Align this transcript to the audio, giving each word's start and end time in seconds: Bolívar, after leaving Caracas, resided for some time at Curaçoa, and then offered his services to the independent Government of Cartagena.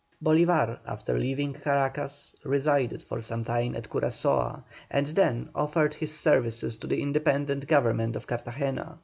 Bolívar, 0.23 0.79
after 0.87 1.19
leaving 1.19 1.53
Caracas, 1.53 2.33
resided 2.43 3.03
for 3.03 3.21
some 3.21 3.43
time 3.43 3.75
at 3.75 3.87
Curaçoa, 3.87 4.63
and 4.89 5.05
then 5.05 5.49
offered 5.53 5.93
his 5.93 6.11
services 6.11 6.75
to 6.77 6.87
the 6.87 7.03
independent 7.03 7.67
Government 7.67 8.15
of 8.15 8.25
Cartagena. 8.25 8.97